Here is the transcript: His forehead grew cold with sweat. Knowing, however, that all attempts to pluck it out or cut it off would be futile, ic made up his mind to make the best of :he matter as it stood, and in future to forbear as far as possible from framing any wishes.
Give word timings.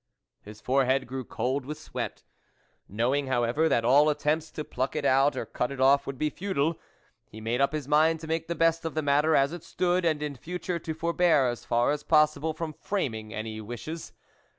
His 0.41 0.61
forehead 0.61 1.05
grew 1.05 1.23
cold 1.23 1.63
with 1.63 1.77
sweat. 1.77 2.23
Knowing, 2.89 3.27
however, 3.27 3.69
that 3.69 3.85
all 3.85 4.09
attempts 4.09 4.49
to 4.53 4.63
pluck 4.63 4.95
it 4.95 5.05
out 5.05 5.35
or 5.37 5.45
cut 5.45 5.71
it 5.71 5.79
off 5.79 6.07
would 6.07 6.17
be 6.17 6.31
futile, 6.31 6.79
ic 7.31 7.43
made 7.43 7.61
up 7.61 7.71
his 7.71 7.87
mind 7.87 8.19
to 8.21 8.27
make 8.27 8.47
the 8.47 8.55
best 8.55 8.83
of 8.83 8.95
:he 8.95 9.01
matter 9.03 9.35
as 9.35 9.53
it 9.53 9.63
stood, 9.63 10.03
and 10.03 10.23
in 10.23 10.35
future 10.35 10.79
to 10.79 10.95
forbear 10.95 11.47
as 11.49 11.65
far 11.65 11.91
as 11.91 12.01
possible 12.01 12.51
from 12.55 12.73
framing 12.73 13.31
any 13.31 13.61
wishes. 13.61 14.11